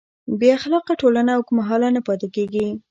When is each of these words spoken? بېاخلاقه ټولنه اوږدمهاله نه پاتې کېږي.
بېاخلاقه 0.39 0.93
ټولنه 1.01 1.31
اوږدمهاله 1.33 1.87
نه 1.95 2.01
پاتې 2.07 2.27
کېږي. 2.35 2.67